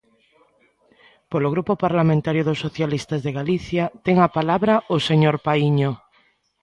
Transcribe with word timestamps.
Polo 1.31 1.49
Grupo 1.53 1.73
Parlamentario 1.85 2.43
dos 2.47 2.61
Socialistas 2.65 3.19
de 3.25 3.35
Galicia, 3.39 3.83
ten 4.05 4.15
a 4.21 4.33
palabra 4.37 4.73
o 4.95 4.97
señor 5.09 5.35
Paíño. 5.45 5.91